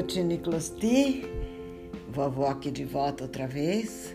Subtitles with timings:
[0.00, 1.22] noite, Nicolas T.
[2.08, 4.14] Vovó aqui de volta outra vez.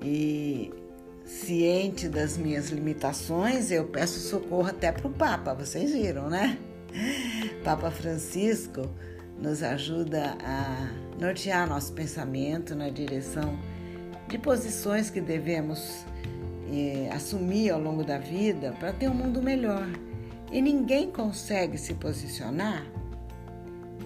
[0.00, 0.72] E
[1.24, 6.56] ciente das minhas limitações, eu peço socorro até para o Papa, vocês viram, né?
[7.64, 8.88] Papa Francisco
[9.36, 13.58] nos ajuda a nortear nosso pensamento na direção
[14.28, 16.04] de posições que devemos
[16.72, 19.88] eh, assumir ao longo da vida para ter um mundo melhor.
[20.52, 22.86] E ninguém consegue se posicionar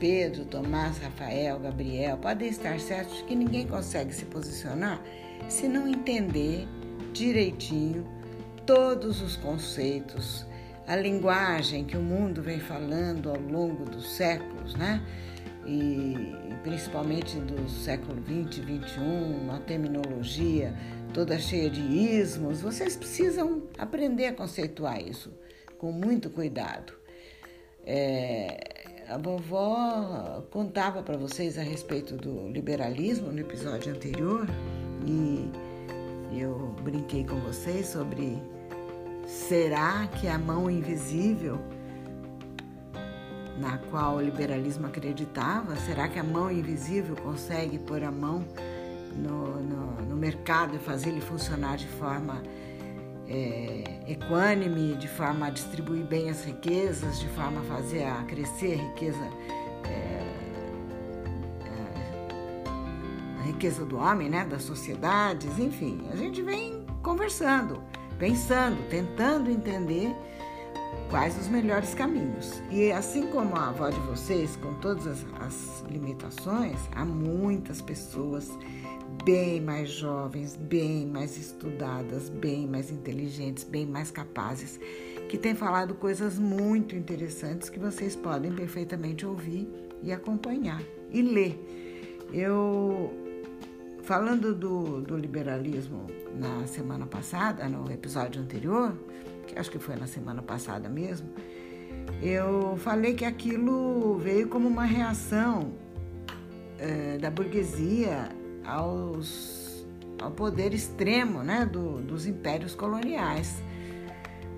[0.01, 5.01] Pedro, Tomás, Rafael, Gabriel, podem estar certos que ninguém consegue se posicionar
[5.47, 6.67] se não entender
[7.13, 8.07] direitinho
[8.65, 10.47] todos os conceitos,
[10.87, 15.03] a linguagem que o mundo vem falando ao longo dos séculos, né?
[15.67, 16.15] E
[16.63, 20.75] principalmente do século 20, 21, uma terminologia
[21.13, 22.63] toda cheia de ismos.
[22.63, 25.31] Vocês precisam aprender a conceituar isso
[25.79, 26.93] com muito cuidado.
[27.85, 28.70] É,
[29.11, 34.47] a vovó contava para vocês a respeito do liberalismo no episódio anterior?
[35.05, 35.51] E
[36.33, 38.41] eu brinquei com vocês sobre
[39.27, 41.59] será que a mão invisível
[43.59, 48.45] na qual o liberalismo acreditava, será que a mão invisível consegue pôr a mão
[49.17, 52.43] no, no, no mercado e fazer ele funcionar de forma
[53.31, 58.75] é, equânime, de forma a distribuir bem as riquezas, de forma a fazer a crescer
[58.75, 59.31] a riqueza,
[59.85, 60.23] é,
[61.65, 62.69] é,
[63.39, 67.81] a riqueza do homem, né, das sociedades, enfim, a gente vem conversando,
[68.19, 70.13] pensando, tentando entender
[71.09, 72.61] quais os melhores caminhos.
[72.69, 78.51] E assim como a avó de vocês, com todas as, as limitações, há muitas pessoas
[79.25, 84.81] bem mais jovens, bem mais estudadas, bem mais inteligentes, bem mais capazes,
[85.29, 89.69] que têm falado coisas muito interessantes que vocês podem perfeitamente ouvir
[90.03, 91.59] e acompanhar e ler.
[92.33, 93.13] Eu,
[94.03, 98.97] falando do, do liberalismo na semana passada, no episódio anterior,
[99.47, 101.29] que acho que foi na semana passada mesmo,
[102.23, 105.73] eu falei que aquilo veio como uma reação
[106.79, 108.40] é, da burguesia
[108.71, 109.85] aos,
[110.23, 113.63] ao poder extremo né, do, dos impérios coloniais.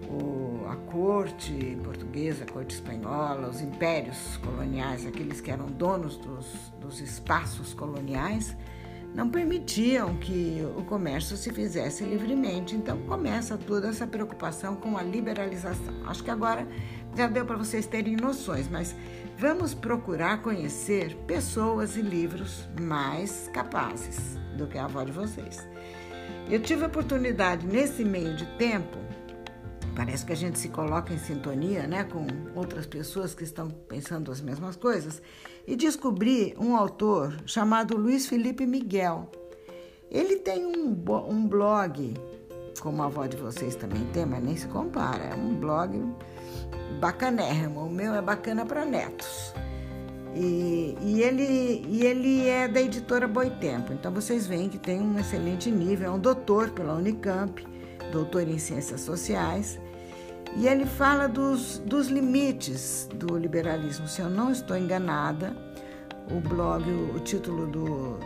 [0.09, 6.47] O, a corte portuguesa, a corte espanhola, os impérios coloniais, aqueles que eram donos dos,
[6.79, 8.55] dos espaços coloniais,
[9.15, 12.75] não permitiam que o comércio se fizesse livremente.
[12.75, 15.95] Então começa toda essa preocupação com a liberalização.
[16.07, 16.67] Acho que agora
[17.17, 18.95] já deu para vocês terem noções, mas
[19.39, 25.67] vamos procurar conhecer pessoas e livros mais capazes do que a avó de vocês.
[26.51, 28.99] Eu tive a oportunidade nesse meio de tempo,
[29.95, 34.31] parece que a gente se coloca em sintonia né, com outras pessoas que estão pensando
[34.31, 35.23] as mesmas coisas,
[35.67, 39.31] e descobri um autor chamado Luiz Felipe Miguel.
[40.11, 40.97] Ele tem um,
[41.29, 42.15] um blog,
[42.81, 46.03] como a avó de vocês também tem, mas nem se compara, é um blog
[47.01, 47.81] bacanérrimo.
[47.87, 49.53] O meu é bacana para netos.
[50.35, 53.93] E, e, ele, e ele é da editora Boitempo.
[53.93, 57.67] Então vocês veem que tem um excelente nível, é um doutor pela Unicamp,
[58.11, 59.79] doutor em ciências sociais.
[60.57, 64.07] E ele fala dos, dos limites do liberalismo.
[64.07, 65.57] Se eu não estou enganada,
[66.31, 68.19] o blog, o, o título do,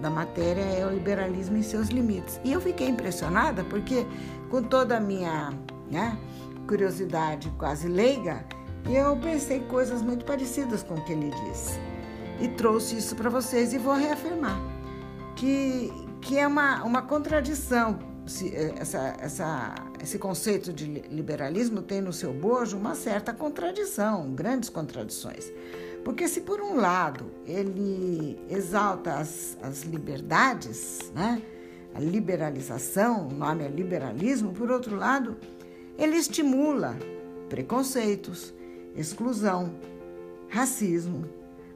[0.00, 2.40] da matéria é O Liberalismo em Seus Limites.
[2.44, 4.06] E eu fiquei impressionada porque,
[4.50, 5.52] com toda a minha
[5.90, 6.16] né,
[6.66, 8.44] curiosidade quase leiga,
[8.88, 11.78] eu pensei coisas muito parecidas com o que ele disse.
[12.40, 14.76] E trouxe isso para vocês e vou reafirmar
[15.36, 17.98] que, que é uma, uma contradição.
[18.42, 24.68] Eh, essa, essa, esse conceito de liberalismo tem no seu bojo uma certa contradição, grandes
[24.68, 25.52] contradições.
[26.04, 31.40] Porque se por um lado ele exalta as, as liberdades, né?
[31.94, 35.36] a liberalização, o nome é liberalismo, por outro lado,
[35.98, 36.96] ele estimula
[37.48, 38.54] preconceitos,
[38.94, 39.74] exclusão,
[40.48, 41.28] racismo,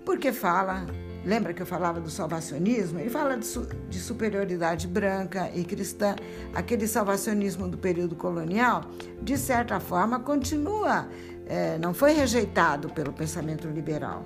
[0.05, 0.87] porque fala,
[1.25, 2.99] lembra que eu falava do salvacionismo?
[2.99, 6.17] Ele fala de, su, de superioridade branca e cristã.
[6.55, 8.85] Aquele salvacionismo do período colonial,
[9.23, 11.09] de certa forma, continua,
[11.47, 14.25] é, não foi rejeitado pelo pensamento liberal.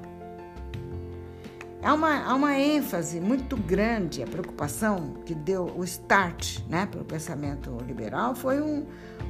[1.85, 7.03] Há uma, há uma ênfase muito grande, a preocupação que deu o start né, para
[7.03, 8.87] o pensamento liberal foi um,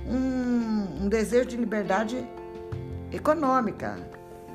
[0.06, 2.24] um, um desejo de liberdade
[3.10, 3.98] econômica,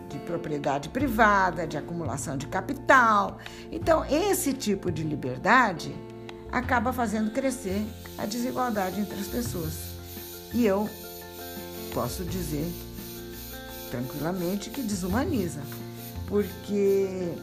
[0.07, 3.38] de propriedade privada, de acumulação de capital.
[3.69, 5.94] Então, esse tipo de liberdade
[6.50, 7.86] acaba fazendo crescer
[8.18, 9.74] a desigualdade entre as pessoas.
[10.54, 10.90] E eu
[11.94, 12.66] posso dizer
[13.92, 15.62] tranquilamente que desumaniza,
[16.30, 17.34] porque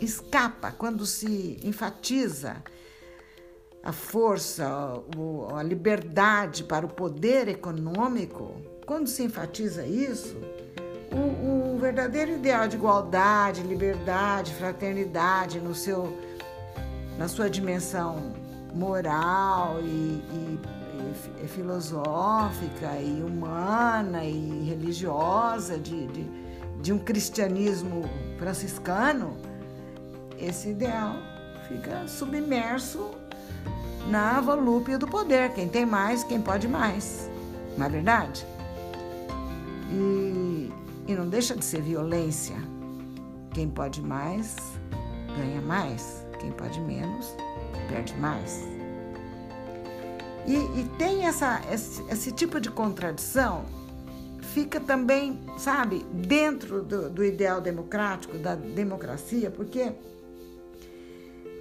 [0.00, 2.62] escapa, quando se enfatiza
[3.82, 4.68] a força,
[5.56, 8.54] a liberdade para o poder econômico,
[8.86, 10.36] quando se enfatiza isso,
[11.12, 16.16] o, o verdadeiro ideal de igualdade, liberdade, fraternidade no seu,
[17.18, 18.32] na sua dimensão
[18.72, 20.60] moral e, e,
[21.44, 26.30] e, filosófica e humana e religiosa de, de,
[26.80, 28.08] de um cristianismo
[28.38, 29.36] franciscano,
[30.44, 31.16] esse ideal
[31.68, 33.10] fica submerso
[34.08, 35.52] na volúpia do poder.
[35.54, 37.30] Quem tem mais, quem pode mais.
[37.76, 38.46] Não é verdade?
[39.90, 40.70] E,
[41.06, 42.56] e não deixa de ser violência.
[43.52, 44.56] Quem pode mais,
[45.36, 46.24] ganha mais.
[46.40, 47.34] Quem pode menos,
[47.88, 48.62] perde mais.
[50.46, 53.64] E, e tem essa, esse, esse, tipo de contradição,
[54.52, 59.92] fica também, sabe, dentro do, do ideal democrático, da democracia, porque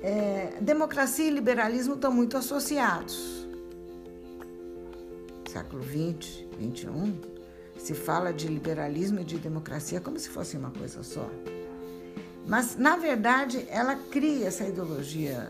[0.02, 3.48] é, democracia e liberalismo estão muito associados.
[5.50, 7.14] Século XX, XXI,
[7.78, 11.30] se fala de liberalismo e de democracia como se fosse uma coisa só.
[12.48, 15.50] Mas, na verdade, ela cria essa ideologia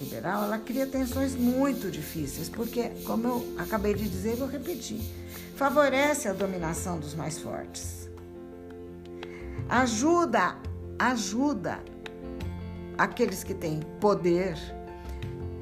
[0.00, 5.00] liberal, ela cria tensões muito difíceis, porque, como eu acabei de dizer, vou repetir,
[5.54, 8.10] favorece a dominação dos mais fortes.
[9.68, 10.56] Ajuda,
[10.98, 11.91] ajuda
[12.96, 14.56] aqueles que têm poder,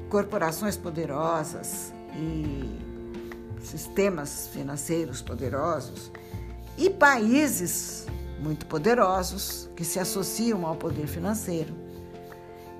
[0.09, 2.79] corporações poderosas e
[3.63, 6.11] sistemas financeiros poderosos
[6.77, 8.07] e países
[8.39, 11.73] muito poderosos que se associam ao poder financeiro,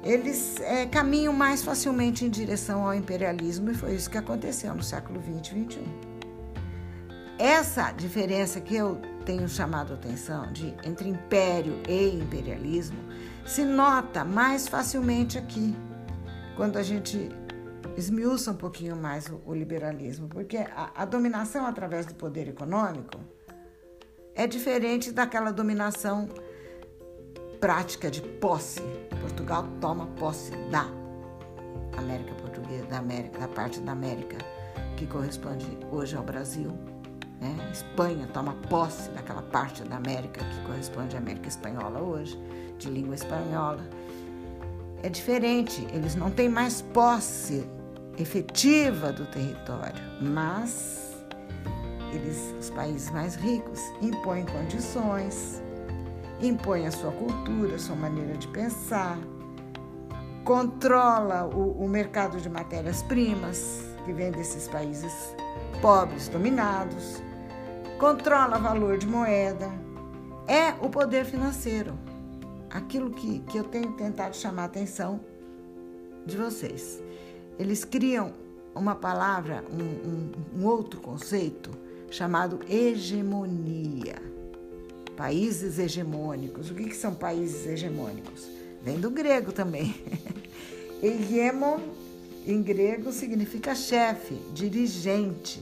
[0.03, 4.81] eles é, caminham mais facilmente em direção ao imperialismo e foi isso que aconteceu no
[4.81, 5.83] século 20 e 21.
[7.38, 13.00] Essa diferença que eu tenho chamado a atenção de entre império e imperialismo
[13.46, 15.76] se nota mais facilmente aqui,
[16.56, 17.30] quando a gente
[17.98, 23.20] esmiuça um pouquinho mais o, o liberalismo, porque a, a dominação através do poder econômico
[24.36, 26.30] é diferente daquela dominação
[27.60, 28.82] prática de posse.
[29.22, 30.88] Portugal toma posse da
[31.98, 34.38] América Portuguesa, da, América, da parte da América
[34.98, 36.91] que corresponde hoje ao Brasil.
[37.42, 37.58] Né?
[37.74, 42.40] Espanha toma posse daquela parte da América que corresponde à América Espanhola hoje,
[42.78, 43.84] de língua espanhola.
[45.02, 47.68] É diferente, eles não têm mais posse
[48.20, 51.18] efetiva do território, mas
[52.14, 55.64] eles, os países mais ricos impõem condições,
[56.40, 59.18] impõem a sua cultura, a sua maneira de pensar,
[60.44, 65.36] controla o, o mercado de matérias-primas que vem desses países
[65.82, 67.24] pobres, dominados,
[68.01, 69.71] controla valor de moeda,
[70.48, 71.94] é o poder financeiro.
[72.68, 75.21] Aquilo que, que eu tenho tentado chamar a atenção
[76.25, 77.00] de vocês
[77.59, 78.33] eles criam
[78.74, 81.69] uma palavra, um, um, um outro conceito
[82.09, 84.15] chamado hegemonia.
[85.15, 86.71] Países hegemônicos.
[86.71, 88.48] O que, que são países hegemônicos?
[88.81, 89.94] Vem do grego também.
[91.03, 91.77] Hegemon,
[92.48, 95.62] em grego, significa chefe, dirigente.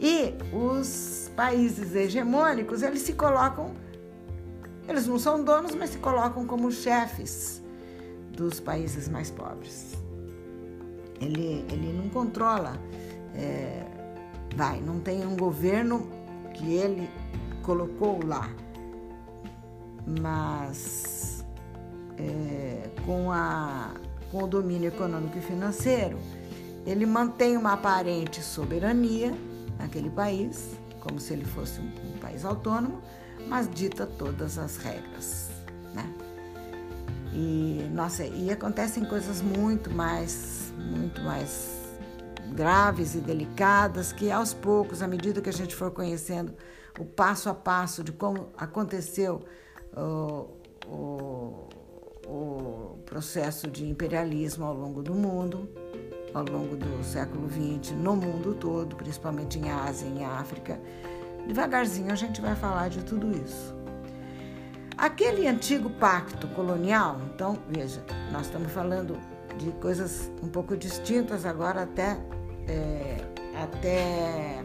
[0.00, 3.72] E os países hegemônicos, eles se colocam,
[4.86, 7.62] eles não são donos, mas se colocam como chefes
[8.30, 9.94] dos países mais pobres.
[11.18, 12.78] Ele, ele não controla,
[13.34, 13.86] é,
[14.54, 16.10] vai, não tem um governo
[16.52, 17.08] que ele
[17.62, 18.50] colocou lá,
[20.20, 21.42] mas
[22.18, 23.94] é, com, a,
[24.30, 26.18] com o domínio econômico e financeiro,
[26.84, 29.32] ele mantém uma aparente soberania
[29.78, 33.02] naquele país, como se ele fosse um, um país autônomo,
[33.48, 35.50] mas dita todas as regras,
[35.94, 36.12] né?
[37.32, 41.78] E, nossa, e acontecem coisas muito mais, muito mais
[42.52, 46.52] graves e delicadas que aos poucos, à medida que a gente for conhecendo
[46.98, 49.44] o passo a passo de como aconteceu
[49.96, 50.48] o,
[50.86, 51.68] o,
[52.26, 55.68] o processo de imperialismo ao longo do mundo,
[56.34, 60.80] ao longo do século XX, no mundo todo, principalmente em Ásia e em África,
[61.46, 63.74] devagarzinho a gente vai falar de tudo isso.
[64.96, 69.18] Aquele antigo pacto colonial, então, veja, nós estamos falando
[69.56, 72.18] de coisas um pouco distintas agora até,
[72.68, 73.16] é,
[73.62, 74.62] até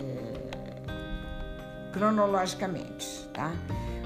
[0.00, 0.48] é,
[1.92, 3.52] cronologicamente, tá?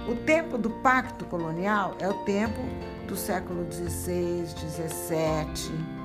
[0.08, 2.60] O tempo do pacto colonial é o tempo
[3.06, 5.97] do século XVI, XVII,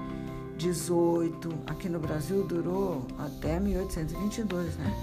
[0.58, 1.58] XVIII.
[1.68, 4.94] Aqui no Brasil durou até 1822, né?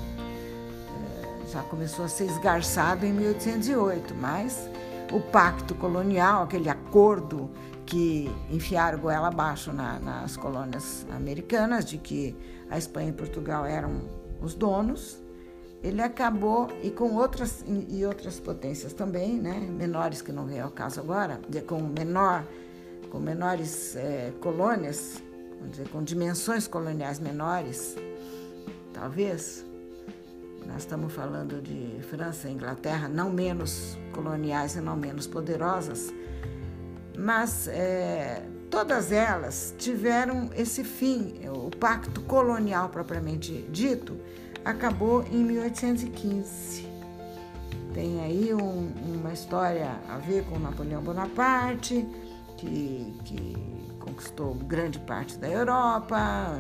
[1.51, 4.69] já começou a ser esgarçado em 1808, mas
[5.13, 7.51] o pacto colonial, aquele acordo
[7.85, 12.37] que enfiaram goela abaixo na, nas colônias americanas, de que
[12.71, 14.03] a Espanha e Portugal eram
[14.41, 15.21] os donos,
[15.83, 20.71] ele acabou, e com outras, e outras potências também, né, menores que não vem ao
[20.71, 22.45] caso agora, com menor
[23.11, 25.21] com menores é, colônias,
[25.61, 27.97] vamos dizer, com dimensões coloniais menores,
[28.93, 29.65] talvez.
[30.67, 36.13] Nós estamos falando de França e Inglaterra, não menos coloniais e não menos poderosas,
[37.17, 41.41] mas é, todas elas tiveram esse fim.
[41.49, 44.17] O pacto colonial propriamente dito
[44.65, 46.89] acabou em 1815.
[47.93, 52.07] Tem aí um, uma história a ver com Napoleão Bonaparte,
[52.57, 56.59] que, que conquistou grande parte da Europa,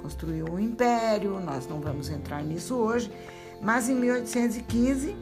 [0.00, 3.10] construiu um império, nós não vamos entrar nisso hoje,
[3.60, 5.14] mas em 1815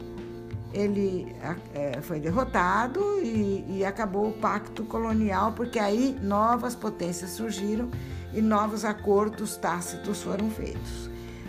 [0.72, 1.34] ele
[1.72, 7.88] é, foi derrotado e, e, acabou o pacto colonial, porque aí novas potências surgiram
[8.32, 11.08] e novos acordos tácitos foram feitos.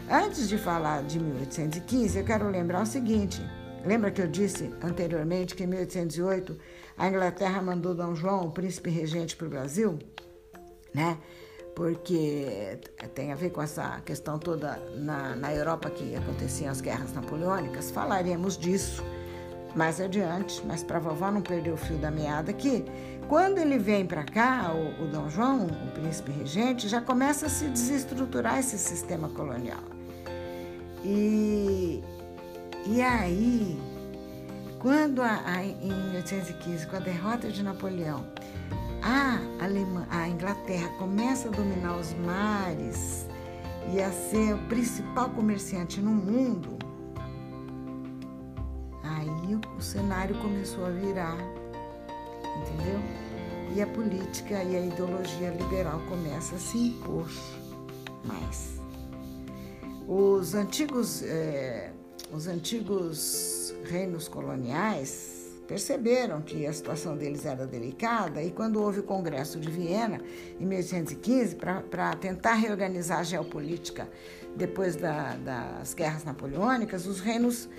[0.09, 3.41] Antes de falar de 1815, eu quero lembrar o seguinte:
[3.83, 6.55] lembra que eu disse anteriormente que em 1808
[6.97, 9.99] a Inglaterra mandou Dom João, o príncipe regente, para o Brasil,
[10.93, 11.17] né?
[11.75, 12.79] Porque
[13.13, 17.91] tem a ver com essa questão toda na, na Europa que aconteciam as guerras napoleônicas.
[17.91, 19.03] Falaremos disso
[19.75, 22.85] mais adiante, mas para a vovó não perder o fio da meada aqui,
[23.27, 27.49] quando ele vem para cá, o, o Dom João, o príncipe regente, já começa a
[27.49, 29.83] se desestruturar esse sistema colonial.
[31.03, 32.03] E,
[32.85, 33.77] e aí
[34.85, 38.23] quando a, a, em 1815, com a derrota de Napoleão,
[39.01, 43.25] a, Alemanha, a Inglaterra começa a dominar os mares
[43.91, 46.77] e a ser o principal comerciante no mundo,
[49.01, 51.37] aí o, o cenário começou a virar,
[52.55, 52.99] entendeu?
[53.75, 57.27] E a política e a ideologia liberal começa a se impor
[58.23, 58.79] mais.
[60.07, 61.91] Os antigos, é,
[62.35, 69.03] os antigos reinos coloniais perceberam que a situação deles era delicada e quando houve o
[69.03, 70.21] Congresso de Viena,
[70.59, 74.07] em 1815, para tentar reorganizar a geopolítica
[74.55, 77.69] depois da, das guerras napoleônicas, os reinos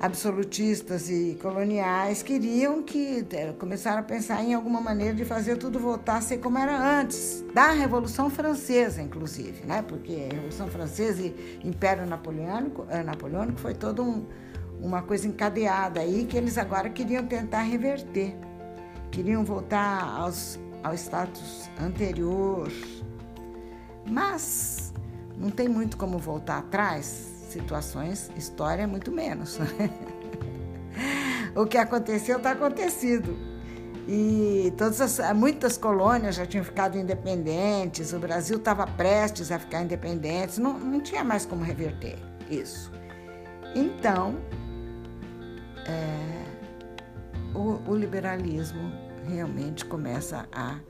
[0.00, 5.78] absolutistas e coloniais queriam que é, começaram a pensar em alguma maneira de fazer tudo
[5.78, 9.82] voltar a ser como era antes, da Revolução Francesa, inclusive, né?
[9.82, 14.24] Porque a Revolução Francesa e Império Napoleônico, eh, Napoleônico foi todo um
[14.82, 18.34] uma coisa encadeada aí que eles agora queriam tentar reverter.
[19.10, 22.70] Queriam voltar aos, ao status anterior.
[24.06, 24.92] Mas
[25.36, 29.58] não tem muito como voltar atrás, situações, história muito menos.
[31.54, 33.36] o que aconteceu está acontecido.
[34.08, 39.82] E todas as, muitas colônias já tinham ficado independentes, o Brasil estava prestes a ficar
[39.82, 42.18] independente, não, não tinha mais como reverter
[42.50, 42.90] isso.
[43.74, 44.36] Então,
[45.86, 46.40] é,
[47.54, 48.90] o, o liberalismo
[49.28, 50.80] realmente começa a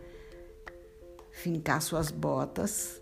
[1.30, 2.99] fincar suas botas,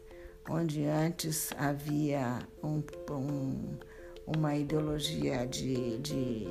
[0.48, 3.78] onde antes havia um, um,
[4.26, 6.48] uma ideologia de, de,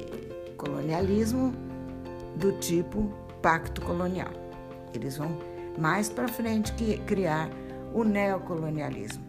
[0.57, 1.53] colonialismo
[2.35, 3.11] do tipo
[3.41, 4.31] pacto colonial.
[4.93, 5.37] Eles vão
[5.77, 7.49] mais para frente que criar
[7.93, 9.25] o neocolonialismo.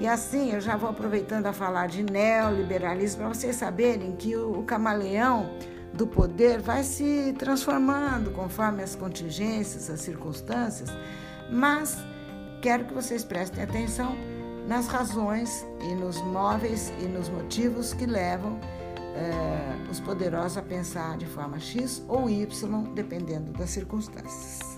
[0.00, 4.62] E assim, eu já vou aproveitando a falar de neoliberalismo para vocês saberem que o,
[4.62, 5.50] camaleão
[5.92, 10.90] do poder vai se transformando conforme as contingências, as circunstâncias,
[11.50, 11.98] mas
[12.62, 14.16] quero que vocês prestem atenção
[14.68, 18.58] nas razões e nos móveis e nos motivos que levam
[19.16, 24.71] eh, os poderosos a pensar de forma X ou Y, dependendo das circunstâncias.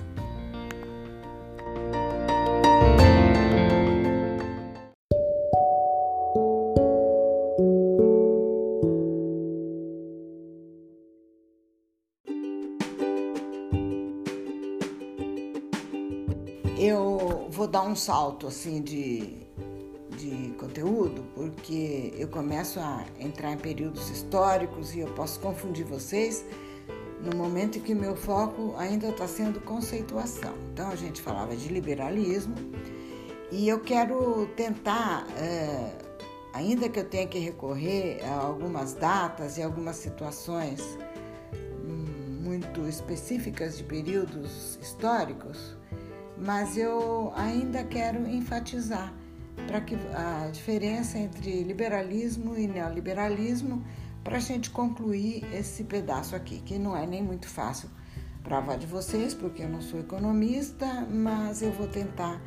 [17.94, 19.46] Um salto assim de,
[20.18, 26.44] de conteúdo, porque eu começo a entrar em períodos históricos e eu posso confundir vocês
[27.22, 30.52] no momento em que meu foco ainda está sendo conceituação.
[30.72, 32.56] Então a gente falava de liberalismo
[33.52, 35.92] e eu quero tentar, é,
[36.52, 40.98] ainda que eu tenha que recorrer a algumas datas e algumas situações
[41.84, 45.76] hum, muito específicas de períodos históricos,
[46.38, 49.12] mas eu ainda quero enfatizar
[49.66, 53.84] para que a diferença entre liberalismo e neoliberalismo
[54.22, 57.88] para a gente concluir esse pedaço aqui, que não é nem muito fácil
[58.42, 62.40] provar de vocês, porque eu não sou economista, mas eu vou tentar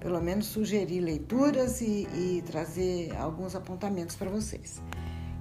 [0.00, 4.82] pelo menos sugerir leituras e, e trazer alguns apontamentos para vocês.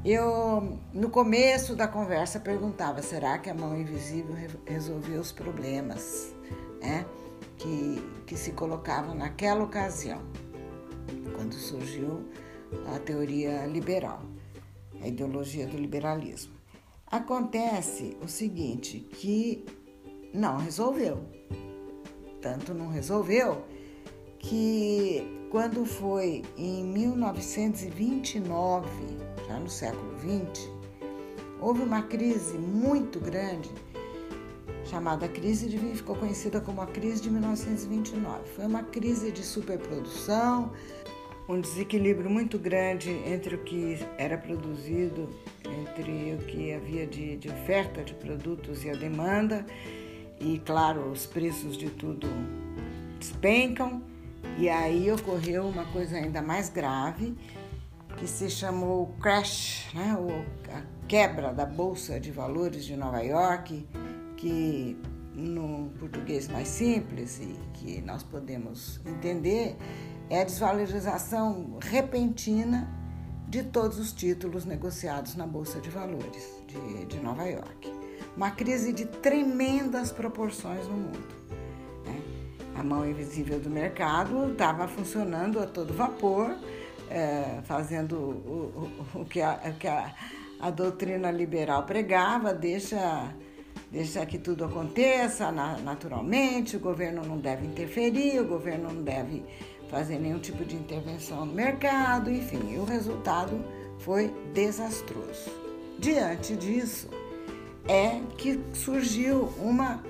[0.06, 6.34] Eu, no começo da conversa, perguntava: será que a mão invisível resolveu os problemas
[6.82, 7.06] né,
[7.58, 10.22] que, que se colocavam naquela ocasião,
[11.36, 12.26] quando surgiu
[12.94, 14.22] a teoria liberal,
[15.02, 16.54] a ideologia do liberalismo?
[17.08, 19.66] Acontece o seguinte: que
[20.34, 21.24] não resolveu.
[22.42, 23.64] Tanto não resolveu
[24.40, 28.90] que quando foi em 1929,
[29.48, 30.70] já no século 20,
[31.62, 33.70] houve uma crise muito grande
[34.86, 38.50] chamada crise de ficou conhecida como a crise de 1929.
[38.56, 40.72] Foi uma crise de superprodução,
[41.48, 45.30] um desequilíbrio muito grande entre o que era produzido,
[45.66, 49.66] entre o que havia de, de oferta de produtos e a demanda
[50.44, 52.28] e claro, os preços de tudo
[53.18, 54.02] despencam.
[54.58, 57.36] E aí ocorreu uma coisa ainda mais grave,
[58.18, 60.16] que se chamou crash, né?
[60.70, 63.88] a quebra da Bolsa de Valores de Nova York,
[64.44, 64.98] que
[65.34, 69.78] no português mais simples e que nós podemos entender,
[70.30, 72.88] é a desvalorização repentina
[73.48, 78.04] de todos os títulos negociados na Bolsa de Valores de, de Nova York
[78.36, 81.28] uma crise de tremendas proporções no mundo.
[82.06, 82.22] Né?
[82.76, 86.56] A mão invisível do mercado estava funcionando a todo vapor,
[87.10, 90.14] é, fazendo o, o, o, que, a, o que a,
[90.60, 93.34] a, doutrina liberal pregava, deixa,
[93.94, 99.46] deixa que tudo aconteça naturalmente, o governo não deve interferir, o governo não deve
[99.88, 103.64] fazer nenhum tipo de intervenção no mercado, enfim, o resultado
[104.00, 105.52] foi desastroso.
[106.00, 107.08] Diante disso,
[107.88, 110.04] é que surgiu uma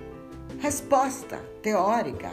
[0.60, 2.32] resposta teórica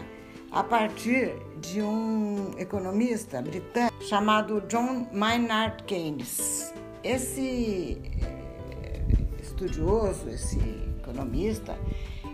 [0.52, 6.72] a partir de um economista britânico chamado John Maynard Keynes.
[7.02, 9.02] Esse eh,
[9.42, 11.78] estudioso, esse economista,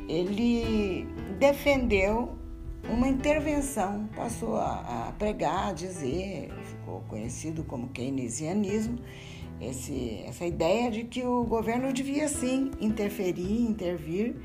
[0.08, 1.06] ele
[1.38, 2.36] defendeu
[2.88, 8.98] uma intervenção, passou a, pregar, a dizer, ficou conhecido como keynesianismo,
[9.60, 14.36] esse, essa ideia de que o governo devia sim interferir, intervir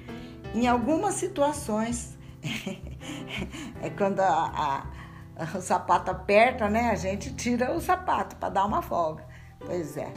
[0.56, 2.18] em algumas situações.
[3.82, 4.88] é quando a,
[5.36, 6.90] a, o sapato aperta, né?
[6.90, 9.26] A gente tira o sapato para dar uma folga.
[9.60, 10.12] Pois é,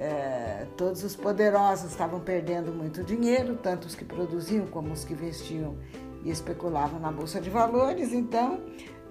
[0.00, 5.12] é, todos os poderosos estavam perdendo muito dinheiro, tanto os que produziam como os que
[5.12, 5.76] vestiam
[6.24, 8.14] e especulavam na bolsa de valores.
[8.14, 8.60] Então,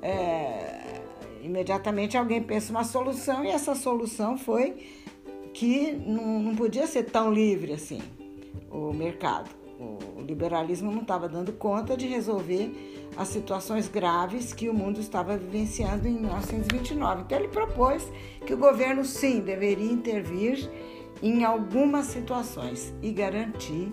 [0.02, 1.04] é,
[1.43, 4.78] imediatamente alguém pensa uma solução e essa solução foi
[5.54, 8.02] que não, não podia ser tão livre assim
[8.71, 9.59] o mercado.
[9.80, 15.38] O liberalismo não estava dando conta de resolver as situações graves que o mundo estava
[15.38, 17.22] vivenciando em 1929.
[17.22, 18.12] Então, ele propôs
[18.46, 20.70] que o governo, sim, deveria intervir
[21.24, 23.89] em algumas situações e garantir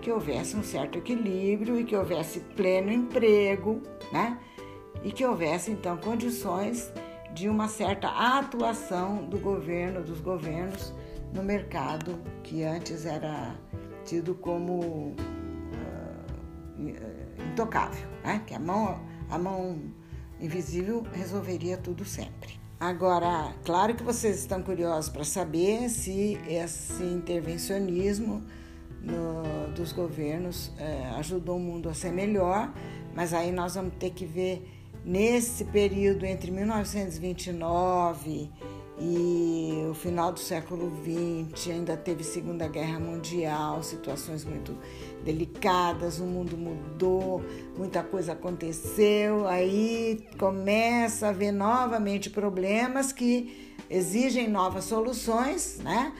[0.00, 4.38] que houvesse um certo equilíbrio e que houvesse pleno emprego, né?
[5.02, 6.92] E que houvesse, então, condições
[7.32, 10.94] de uma certa atuação do governo, dos governos
[11.32, 13.56] no mercado que antes era
[14.04, 15.14] tido como uh,
[17.50, 18.42] intocável, né?
[18.46, 19.78] que a mão, a mão
[20.40, 22.60] invisível resolveria tudo sempre.
[22.78, 28.42] Agora, claro que vocês estão curiosos para saber se esse intervencionismo
[29.00, 32.72] no, dos governos uh, ajudou o mundo a ser melhor,
[33.14, 34.70] mas aí nós vamos ter que ver
[35.04, 38.50] nesse período entre 1929
[38.98, 40.92] e o final do século
[41.52, 44.76] XX ainda teve Segunda Guerra Mundial, situações muito
[45.24, 47.42] delicadas, o mundo mudou,
[47.76, 56.12] muita coisa aconteceu, aí começa a haver novamente problemas que exigem novas soluções, né?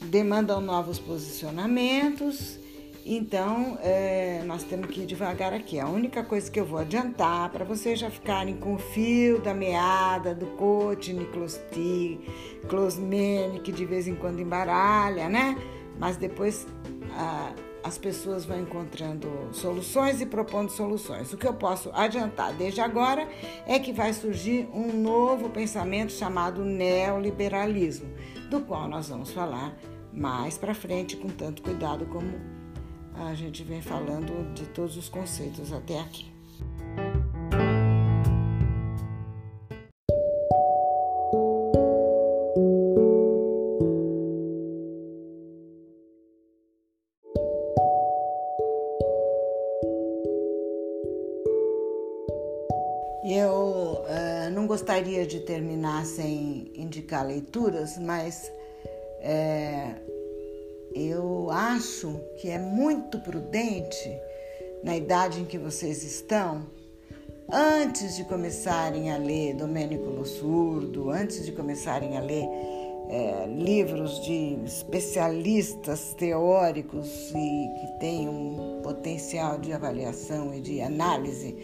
[0.00, 2.58] demandam novos posicionamentos
[3.06, 5.78] então, é, nós temos que ir devagar aqui.
[5.78, 9.52] A única coisa que eu vou adiantar para vocês já ficarem com o fio da
[9.52, 10.46] meada do
[11.12, 12.18] Niclosti,
[12.66, 15.54] Closmene, que de vez em quando embaralha, né?
[15.98, 16.66] Mas depois
[17.12, 21.30] ah, as pessoas vão encontrando soluções e propondo soluções.
[21.30, 23.28] O que eu posso adiantar desde agora
[23.66, 28.08] é que vai surgir um novo pensamento chamado neoliberalismo,
[28.48, 29.76] do qual nós vamos falar
[30.10, 32.53] mais para frente com tanto cuidado como
[33.14, 36.32] a gente vem falando de todos os conceitos até aqui.
[53.26, 58.52] Eu uh, não gostaria de terminar sem indicar leituras, mas
[59.18, 59.94] é,
[60.94, 64.16] eu acho que é muito prudente,
[64.82, 66.66] na idade em que vocês estão,
[67.50, 72.46] antes de começarem a ler Domênico Lossurdo, antes de começarem a ler
[73.08, 81.56] é, livros de especialistas teóricos e que têm um potencial de avaliação e de análise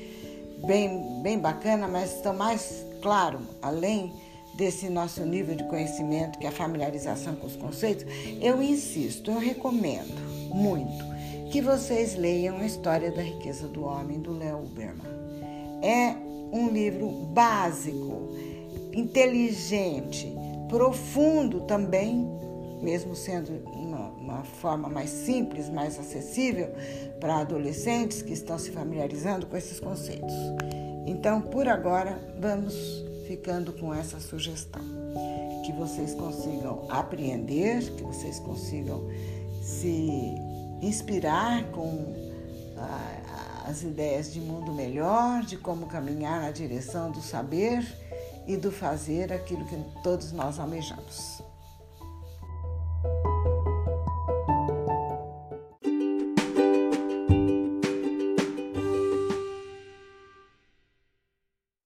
[0.66, 4.12] bem, bem bacana, mas estão mais, claro, além
[4.60, 8.04] desse nosso nível de conhecimento, que é a familiarização com os conceitos,
[8.42, 10.14] eu insisto, eu recomendo
[10.54, 11.02] muito
[11.50, 15.06] que vocês leiam a História da Riqueza do Homem, do Léo Uberman.
[15.80, 16.14] É
[16.52, 18.36] um livro básico,
[18.92, 20.30] inteligente,
[20.68, 22.28] profundo também,
[22.82, 26.68] mesmo sendo uma, uma forma mais simples, mais acessível
[27.18, 30.34] para adolescentes que estão se familiarizando com esses conceitos.
[31.06, 34.82] Então, por agora, vamos ficando com essa sugestão.
[35.64, 39.08] Que vocês consigam apreender, que vocês consigam
[39.62, 40.34] se
[40.82, 42.12] inspirar com
[42.76, 47.86] ah, as ideias de mundo melhor, de como caminhar na direção do saber
[48.48, 51.39] e do fazer aquilo que todos nós almejamos.